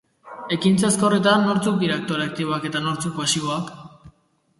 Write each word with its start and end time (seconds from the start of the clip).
Ekintza 0.55 0.87
ezkorretan, 0.93 1.43
nortzuk 1.49 1.77
dira 1.83 1.97
aktore 2.01 2.25
aktiboak 2.31 2.65
eta 2.71 2.81
nortzuk 2.87 3.15
pasiboak? 3.19 3.71